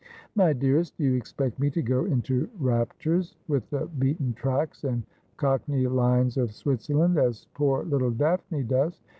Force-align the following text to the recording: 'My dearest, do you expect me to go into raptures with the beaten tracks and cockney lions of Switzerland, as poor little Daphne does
'My 0.35 0.51
dearest, 0.51 0.97
do 0.97 1.03
you 1.03 1.13
expect 1.13 1.59
me 1.59 1.69
to 1.69 1.81
go 1.83 2.05
into 2.05 2.49
raptures 2.59 3.37
with 3.47 3.69
the 3.69 3.85
beaten 3.99 4.33
tracks 4.33 4.83
and 4.83 5.03
cockney 5.37 5.85
lions 5.85 6.37
of 6.37 6.55
Switzerland, 6.55 7.19
as 7.19 7.45
poor 7.53 7.83
little 7.83 8.09
Daphne 8.09 8.63
does 8.63 8.99